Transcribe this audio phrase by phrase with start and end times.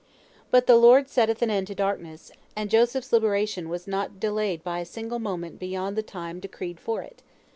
[0.49, 4.79] But "the Lord setteth an end to darkness," and Joseph's liberation was not delayed by
[4.79, 7.21] a single moment beyond the time decreed for it.